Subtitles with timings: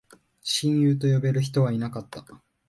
[0.41, 2.25] 親友と呼べる人はいなかった